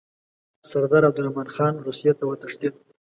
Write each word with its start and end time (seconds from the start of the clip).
سردار 0.69 1.03
عبدالرحمن 1.09 1.47
خان 1.55 1.73
روسیې 1.87 2.11
ته 2.17 2.23
وتښتېد. 2.25 2.73